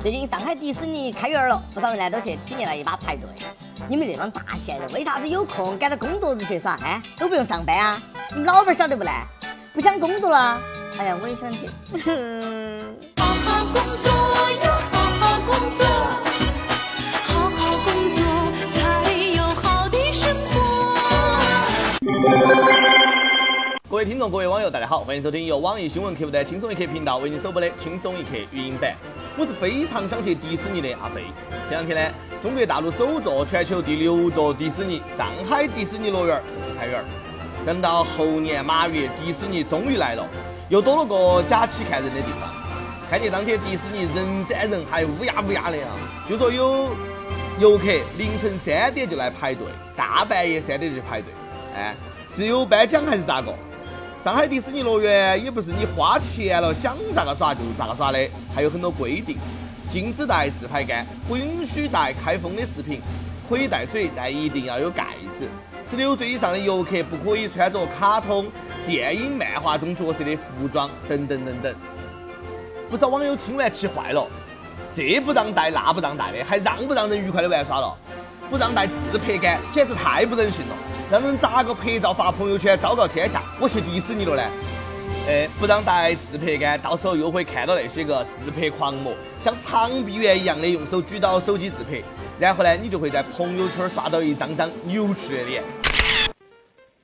[0.00, 3.28] 最近上海迪士尼开园了，不少人呢都去体验了一把排队。
[3.88, 6.76] 你们这帮大闲人为啥子有空赶到工作日去耍？
[6.82, 8.00] 哎，都不用上班啊？
[8.30, 9.10] 你们老板晓得不呢？
[9.74, 10.60] 不想工作了？
[10.98, 11.66] 哎呀，我也想去。
[13.16, 14.10] 好好工作
[14.64, 15.84] 要好好工作，
[17.24, 18.22] 好好工作
[18.72, 18.78] 才
[19.34, 20.56] 有好的生活。
[23.90, 28.94] 各位听众，各位网友，大家好，欢迎收听由网易新闻客户端轻松一刻频道为您首播的轻松一刻语音版。
[29.38, 31.22] 我是非常想去迪士尼的阿飞。
[31.70, 37.02] 这两天呢，中国大陆首座、全球第六座迪士尼——上海迪士尼乐园正式开园。
[37.64, 40.28] 等到猴年马月，迪士尼终于来了，
[40.68, 41.06] 又多了。
[41.06, 42.50] 个假期看人的地方。
[43.08, 45.96] 开业当天，迪士尼人山人海，乌鸦乌鸦的啊！
[46.28, 46.90] 就说有
[47.58, 47.86] 游客
[48.18, 49.64] 凌晨三点就来排队，
[49.96, 51.32] 大半夜三点就排队，
[51.74, 51.96] 哎，
[52.28, 53.54] 是有颁奖还是咋个？
[54.24, 58.18] 上海迪士尼乐园也不是你花钱了想咋个耍就咋个耍的，
[58.52, 59.38] 还有很多规定：
[59.88, 63.00] 禁止带自拍杆，不允许带开封的视频，
[63.48, 65.46] 可以带水，但一定要有盖子。
[65.88, 68.46] 十六岁以上的游客不可以穿着卡通、
[68.88, 71.72] 电影、漫画中角色的服装，等等等等。
[72.90, 74.26] 不少网友听完气坏了，
[74.92, 77.96] 这不让带那不让带的，还让不让人愉快的玩耍了？
[78.50, 80.74] 不让带自拍杆，简直太不人性了！
[81.10, 83.42] 让人咋个拍照发朋友圈昭告天下？
[83.58, 84.42] 我去迪士尼了呢！
[85.26, 92.02] 哎，不让带自拍杆，到时候又会看到那些个自拍狂魔，像长臂猿一样的用手举到手机自拍，
[92.38, 95.64] 然后呢，你就会在朋友圈刷到一张张扭曲的脸。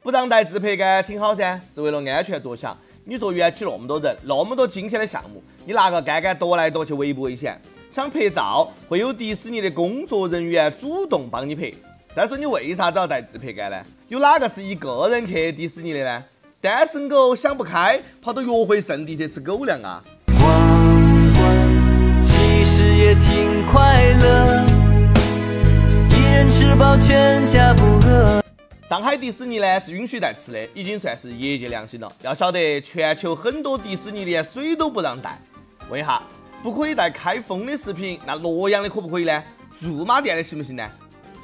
[0.03, 2.77] 不让带自拍杆挺好噻，是为了安全着想。
[3.07, 7.59] 你说园区那么多人，那么多惊险的项目，你拿个杆杆踱来踱去危不危险？
[7.91, 11.73] 想拍照，会有迪士尼的工作人员主动帮你拍。
[12.15, 13.77] 再说你为啥子要带自拍杆呢？
[14.07, 16.23] 有哪个是一个人去迪士尼的呢？
[16.61, 20.01] 单身狗想不开，跑到约会圣地去吃狗粮啊！
[20.29, 20.47] 光
[21.35, 24.65] 棍其实也挺快乐，
[26.09, 28.41] 一人吃饱全家不饿。
[28.89, 32.09] 上海迪士尼呢是允许带吃的，已经算是业界良心了。
[32.23, 35.37] 要晓得，全球很多迪士尼连水都不让带。
[35.91, 36.23] 问一下，
[36.63, 39.43] 不可以带开封的食品，那洛阳的可不可以呢？
[39.81, 40.89] 驻马店的行不行呢？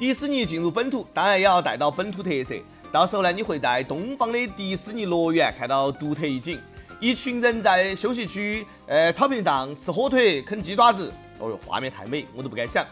[0.01, 2.55] 迪士尼进入本土，当然也要带到本土特色。
[2.91, 6.59] 到时候呢，你会在东方的迪士尼乐园看到独特一景：
[6.99, 11.13] 一群人在休息区、呃草坪上吃火腿、啃鸡爪子。
[11.37, 12.83] 哦哟，画面太美，我都不敢想。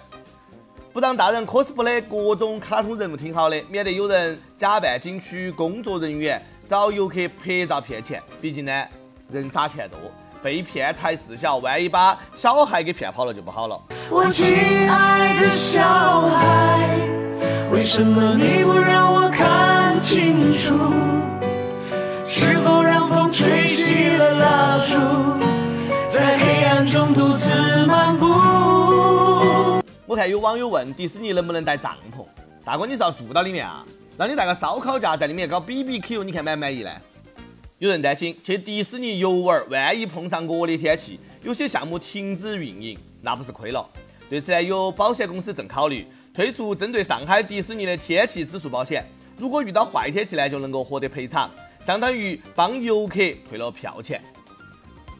[0.93, 8.21] 不让大人 cosplay 各种卡通人物挺好的，免得有人假扮景区工作人员找游客拍照骗钱。
[8.39, 8.85] 毕竟呢，
[9.31, 9.97] 人傻钱多，
[10.41, 13.81] 被骗才事小，万一把小孩给骗跑了就不好了。
[14.09, 16.97] 我亲爱的小孩，
[17.71, 20.73] 为什么你不让我看清楚？
[22.27, 24.99] 是否让风吹熄了蜡烛，
[26.07, 27.49] 在黑暗中独自
[27.85, 28.27] 漫步？
[30.05, 32.23] 我看有网友问迪士尼能不能带帐篷？
[32.63, 33.83] 大哥，你是要住到里面啊？
[34.17, 36.91] 让你带个烧烤架在里面搞 BBQ，你看满不满意呢？
[37.79, 42.99] 有人担心去迪士尼游玩，万一碰上恶劣天气，有些项目停止运营。
[43.21, 43.89] 那不是亏了？
[44.29, 49.05] 对此呢，有保险公司正考虑推出针对上海迪士尼的天气指数保险。
[49.37, 51.49] 如果遇到坏天气呢，就能够获得赔偿，
[51.81, 53.15] 相当于帮游客
[53.47, 54.21] 退了票钱。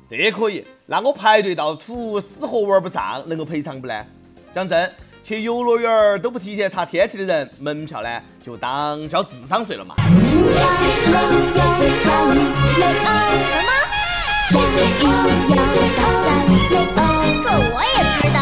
[0.10, 0.66] 这也可以？
[0.86, 4.06] 那我排队到吐，死活玩不上，能够赔偿不呢？
[4.52, 4.92] 讲真，
[5.24, 9.96] 去游乐园都不提前查天气的人，门票呢就当交智商税了嘛。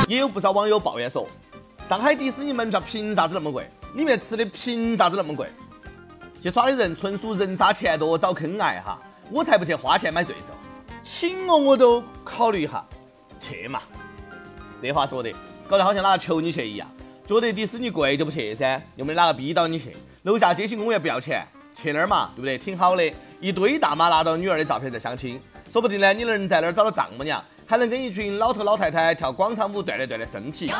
[0.07, 1.27] 也有不少网友抱怨说，
[1.89, 3.69] 上海迪士尼门票凭啥子那么贵？
[3.95, 5.49] 里面吃的凭啥子那么贵？
[6.41, 8.97] 去耍的人纯属人傻钱多找坑挨哈！
[9.29, 10.53] 我才不去花钱买罪受，
[11.03, 12.85] 请我我都考虑一下，
[13.39, 13.81] 去嘛！
[14.81, 15.33] 这话说的，
[15.67, 16.89] 搞得好像哪个求你去一样。
[17.25, 19.95] 觉得迪士尼贵就不去噻，又没哪个逼到你去。
[20.23, 21.45] 楼下街心公园不要钱，
[21.75, 22.57] 去那儿嘛，对不对？
[22.57, 25.39] 挺好的，一堆大妈拿到女儿的照片在相亲，
[25.71, 27.43] 说不定呢，你能在那儿找到丈母娘。
[27.69, 30.71] 还能跟一群老头老太太跳广场舞锻炼锻炼身体。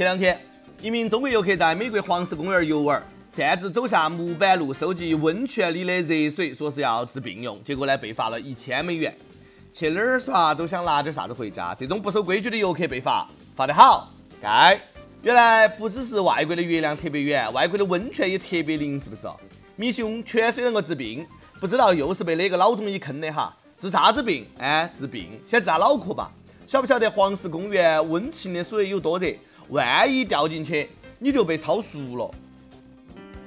[0.00, 0.40] 前两天，
[0.80, 9.14] 一名中国游客在美国黄石公园游玩，擅自走下木板路收集温泉里的热水，说是要治病用，结果呢被罚了一千美元。
[9.74, 14.08] 去哪儿耍都想拿点啥子回家，这种不守规矩的游客被罚，罚得好，
[14.40, 14.80] 该。
[15.20, 19.28] 原来不只是外国的月亮特别圆，外国的温泉也特别灵，是不是？
[19.76, 21.26] 迷信用泉水能够治病，
[21.60, 23.54] 不知道又是被哪个老中医坑的哈？
[23.76, 24.46] 治啥子病？
[24.56, 26.32] 哎，治病，先治下脑壳吧。
[26.66, 29.30] 晓不晓得黄石公园温情的水有多热？
[29.70, 30.88] 万一掉进去，
[31.18, 32.30] 你就被超熟了。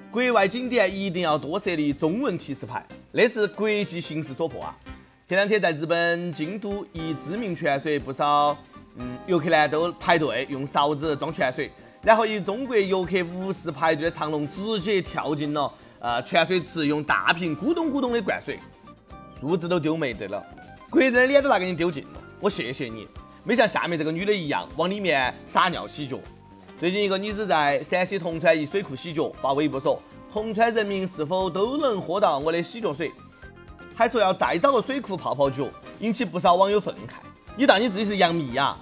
[0.10, 4.78] 国外景点一定要多设立中文提示牌，那是国际形势所迫啊！
[5.26, 8.56] 前两天在日本京都一知名泉水，不少
[8.98, 11.72] 嗯游客呢都排队用勺子装泉水，
[12.04, 18.60] 然后一中国游客无视排队的长龙，直接跳进了呃泉水池，用大瓶咕咚咕咚的灌水，
[19.42, 20.46] 树子都丢没得了，
[20.90, 22.22] 国人的脸都拿给你丢尽了。
[22.40, 23.08] 我谢谢你，
[23.46, 26.18] 没像下面这个女的一样往里面撒尿洗脚。
[26.80, 30.02] 最近一个女子在陕西铜川一水库洗脚，发微博说
[30.32, 33.12] ：“铜川人民是否都能喝到我的洗脚水？”
[33.94, 35.68] 还说要再找个水库泡泡脚，
[36.00, 37.16] 引起不少网友愤慨。
[37.58, 38.78] 你当你自己是杨幂呀？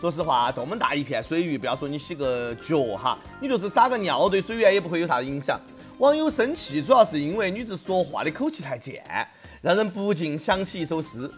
[0.00, 5.60] 说实话，这么大一片水域，不要说你洗个脚哈，你就是撒个尿，对水源也不会有啥影响。
[5.98, 9.04] 网友生气主要是因为女子说话的口气太贱，
[9.60, 11.30] 让人不禁想起一首诗。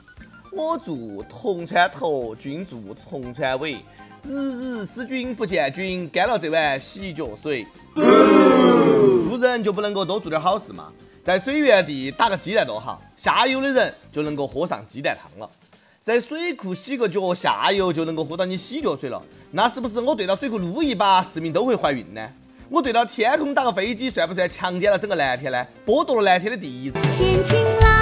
[0.56, 3.76] 我住铜川头，君住铜川尾。
[4.22, 7.66] 日日思君不见君，干了这碗洗脚水。
[7.94, 10.90] 做人就不能够多做点好事吗？
[11.22, 15.50] 在水源地打个鸡蛋多好，下游的人就能够喝上鸡蛋汤了。
[16.02, 19.22] 在水库洗个脚，下游就能够喝到你洗脚水了。
[19.50, 22.26] 那是不是我对着水库撸一把，市民都会怀孕呢？
[22.70, 25.66] 我对着天空打个飞机，算不算强奸了整个蓝天呢？
[25.84, 26.90] 剥夺了蓝天的第一。
[27.12, 27.95] 天晴啦。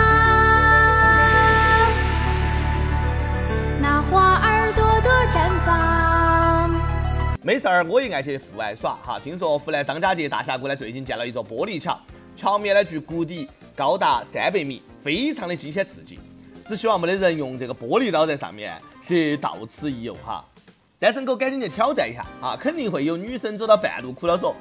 [7.47, 9.21] 没事儿，我也爱去户外耍哈。
[9.21, 12.01] 听说湖南张家界大峡谷呢，最近建了一座玻璃桥，
[12.35, 13.47] 桥面呢距谷底
[13.77, 16.19] 高达三百米，非常的惊险刺激。
[16.67, 20.43] 只希望没得人用这个玻璃刀在上面去到此一游哈。
[20.99, 22.57] 单身狗赶紧去挑战一下啊！
[22.59, 24.57] 肯定会有女生走到半路哭了说：“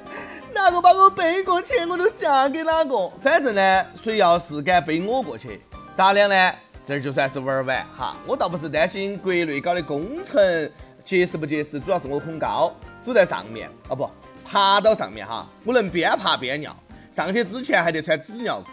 [0.52, 3.10] 哪个把我背过去，我都嫁给哪个。
[3.18, 5.62] 反正呢，谁要是敢背我过去，
[5.96, 6.54] 咱俩呢
[6.84, 8.14] 这就算是玩完哈。
[8.26, 10.70] 我倒不是担心国内搞的工程。”
[11.04, 14.08] 结实不结实，主要是我恐高，走在上面啊不，
[14.42, 16.74] 爬到上面哈，我能边爬边尿，
[17.14, 18.70] 上去之前还得穿纸尿裤，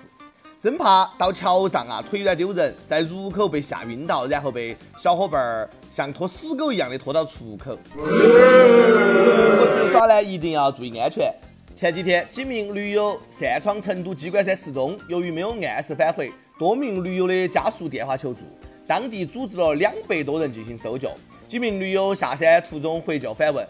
[0.62, 7.78] 真怕到桥上啊腿软丢人，在入口被吓晕倒，然后被小伙伴儿像拖死狗一样的拖到出口。
[7.98, 11.30] 我出耍呢，一定要注意安全。
[11.76, 18.40] 前几天几名驴友擅闯成都鸡冠山失踪，由于没有按时返回，多名驴友的家属电话求助，
[18.88, 21.12] 当地组织了两百多人进行搜救。
[21.52, 23.68] 几名驴友下山途中回救反问：“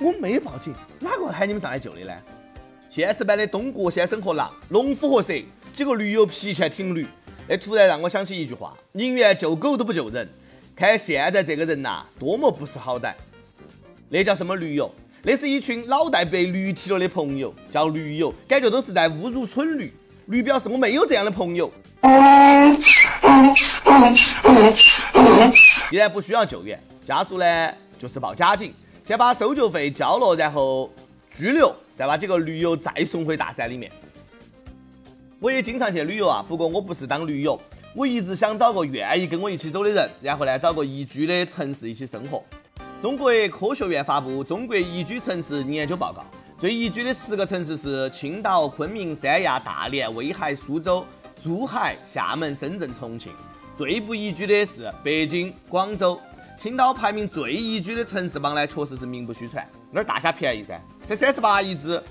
[0.00, 2.12] 我没报警，哪个喊你们上来救的呢？”
[2.88, 5.34] 现实版的东郭先生和狼，农夫和蛇，
[5.70, 7.06] 几个驴友皮前挺驴，
[7.46, 10.26] 那突然让我想起一句话：宁愿救狗都不救人。
[10.74, 13.12] 看现在这个人呐，多么不识好歹！
[14.08, 14.90] 那叫什么驴友？
[15.22, 19.92] 那是一群脑袋被驴踢了的朋友，叫驴友，感觉都是在侮辱蠢驴。
[20.28, 21.70] 驴表示我没有这样的朋友。
[25.90, 26.80] 既然不需要救援。
[27.08, 28.70] 家属呢，就是报假警，
[29.02, 30.92] 先把搜救费交了，然后
[31.32, 33.90] 拘留，再把几个驴友再送回大山里面。
[35.40, 37.58] 我也经常去旅游啊，不过我不是当驴友，
[37.94, 42.44] 我一直想找个愿意跟我一起走的人，然后呢，找个宜居的城市一起生活。
[43.00, 46.20] 中国科学院发布《中国宜居城市研究报告》，
[46.60, 51.06] 最宜居的十个城市是青岛、昆明、三亚、大连、威海、苏州、
[51.42, 53.32] 珠海、厦门、深圳、重庆，
[53.78, 56.20] 最不宜居的是北京、广州。
[56.58, 60.76] 青岛排名最宜居的城市榜呢，确实是名不虚传，那儿大虾便宜噻，
[61.08, 62.02] 才三十八一只。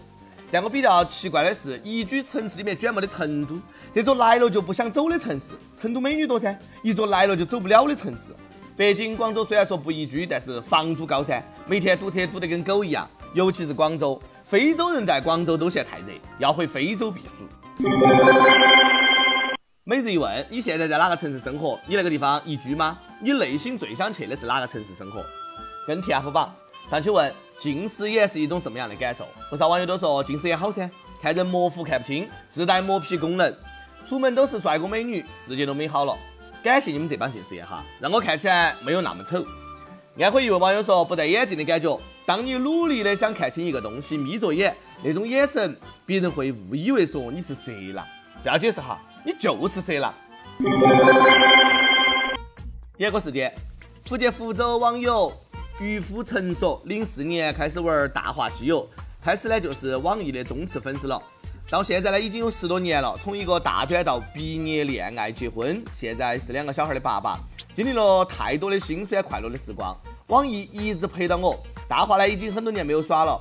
[0.49, 3.59] 但我比较奇怪的是，宜居城市里面居然没得成都，
[3.91, 5.47] 这座来了就不想走的城市。
[5.75, 8.33] 成都美女多噻，一座来了就走不了的城市。
[8.77, 13.05] 北京、广州虽然说不宜居，但是房租高噻，每天堵车堵得跟狗一样。
[13.33, 17.83] 尤其是广州，非洲人在广州都嫌太热，要回非洲避暑。
[19.89, 21.79] 每日一问：你现在在哪个城市生活？
[21.87, 22.99] 你那个地方宜居吗？
[23.21, 25.23] 你内心最想去的是哪个城市生活？
[25.87, 26.53] 跟 TF 榜
[26.91, 29.25] 上去问近视眼是一种什么样的感受？
[29.49, 30.91] 不少网友都说近视眼好噻，
[31.21, 33.55] 看人模糊看不清，自带磨皮功能，
[34.05, 36.13] 出门都是帅哥美女，世界都美好了。
[36.61, 39.45] 感谢你们这帮近视眼哈，让我看起来没有那么丑。
[40.19, 48.05] 安徽一位网友说不戴眼镜的感觉，当你努力的想看清一个东西，眯着眼，那种眼神，别人会误以为说你是色狼。
[48.41, 48.99] 不要解释哈。
[49.25, 50.13] 你就是色狼。
[52.97, 53.53] 第二个时间，
[54.05, 55.31] 福建福州网友
[55.79, 58.83] 渔夫陈说，零四年开始玩《大话西游》，
[59.21, 61.21] 开始呢就是网易的忠实粉丝了，
[61.69, 67.37] 到现在呢已经有十多年了，从一个大专到毕业、恋爱、结婚，现在是两个小孩的爸爸，
[67.73, 69.95] 经历了太多的辛酸快乐的时光，
[70.29, 71.55] 网易一直陪到我。
[71.87, 73.39] 大话呢已经很多年没有耍了，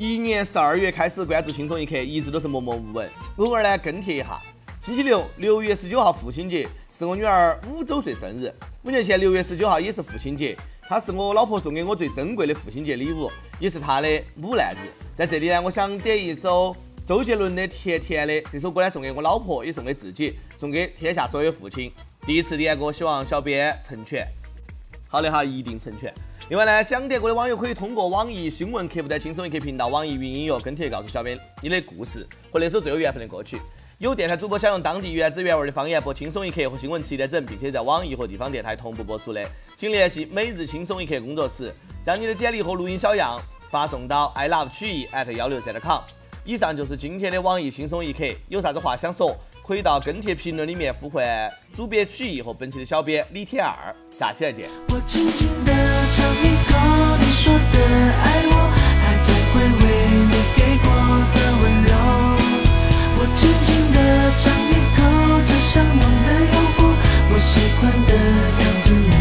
[0.00, 4.40] 一年十二月开始关注轻松一刻，一直都是默默无闻，偶尔呢跟帖一下。
[4.80, 8.50] 星期六，六月十九号父亲节，是我女儿五周岁生日。
[8.82, 14.88] 五年前六月十九号也是父亲节，她是我老婆送给我最珍贵的父亲节礼物，也是她的母难日。
[15.14, 16.74] 在这里呢，我想点一首
[17.06, 21.92] 周杰伦的《甜甜的》这首歌呢，送给我老婆，也送给自己，送给天下所有父亲。
[22.22, 24.26] 第一次点歌，希望小编成全。
[25.12, 26.14] 好的哈，一定成全。
[26.50, 33.60] 另外呢，想点歌的网友可以通过网易新闻客户端轻松一刻频道、网易云音乐跟帖告诉小编你的故事和那首最有缘分的歌曲。
[33.98, 39.44] 有电台主播想用当地原汁原味的方言播《轻松一刻》和新闻七点整，并且在网易和地方电台同步播出的，
[39.76, 41.74] 请联系每日轻松一刻工作室，
[42.04, 43.36] 将你的简历和录音小样
[43.68, 46.00] 发送到 i love 曲艺 at 幺六三点 com。
[46.44, 49.36] 以上就是今天的网易轻松一刻，有啥子话想说，
[49.70, 51.24] 可以到跟帖评论里面呼唤
[51.76, 53.94] 主编曲艺和本期的小编李天二。
[54.10, 54.68] 下期再见。
[54.88, 55.72] 我轻轻的
[56.10, 56.74] 尝一口
[57.20, 57.78] 你说的
[58.18, 58.66] 爱我，
[58.98, 59.86] 还在回味
[60.26, 60.90] 你给过
[61.30, 61.94] 的温柔。
[63.14, 63.96] 我轻轻的。
[64.42, 64.98] 尝一口
[65.46, 66.78] 这香浓的诱惑，
[67.30, 68.10] 我喜欢的
[68.58, 69.14] 样子你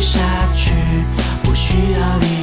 [0.00, 0.20] 下
[0.54, 0.70] 去
[1.42, 2.37] 不需要理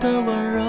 [0.00, 0.62] 的温柔，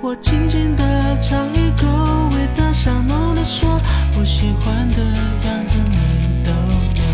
[0.00, 1.86] 我轻轻的尝一口，
[2.34, 3.78] 味道香浓的说，
[4.18, 5.02] 我喜欢的
[5.44, 7.04] 样子你都有，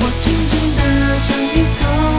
[0.00, 0.80] 我轻轻的
[1.26, 2.17] 尝一口。